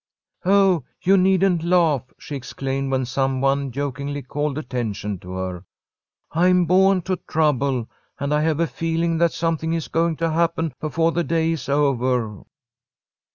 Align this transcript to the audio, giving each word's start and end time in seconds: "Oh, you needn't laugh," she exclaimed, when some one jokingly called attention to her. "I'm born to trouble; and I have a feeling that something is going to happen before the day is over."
"Oh, 0.45 0.83
you 1.03 1.15
needn't 1.15 1.61
laugh," 1.63 2.05
she 2.17 2.35
exclaimed, 2.35 2.89
when 2.89 3.05
some 3.05 3.39
one 3.39 3.69
jokingly 3.71 4.23
called 4.23 4.57
attention 4.57 5.19
to 5.19 5.33
her. 5.33 5.63
"I'm 6.31 6.65
born 6.65 7.03
to 7.03 7.17
trouble; 7.29 7.87
and 8.17 8.33
I 8.33 8.41
have 8.41 8.59
a 8.59 8.65
feeling 8.65 9.19
that 9.19 9.31
something 9.31 9.73
is 9.73 9.89
going 9.89 10.15
to 10.15 10.31
happen 10.31 10.73
before 10.79 11.11
the 11.11 11.23
day 11.23 11.51
is 11.51 11.69
over." 11.69 12.41